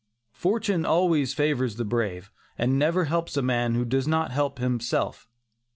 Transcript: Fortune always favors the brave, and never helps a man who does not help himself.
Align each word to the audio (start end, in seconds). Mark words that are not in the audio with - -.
Fortune 0.33 0.83
always 0.83 1.35
favors 1.35 1.75
the 1.75 1.85
brave, 1.85 2.31
and 2.57 2.79
never 2.79 3.05
helps 3.05 3.37
a 3.37 3.43
man 3.43 3.75
who 3.75 3.85
does 3.85 4.07
not 4.07 4.31
help 4.31 4.57
himself. 4.57 5.29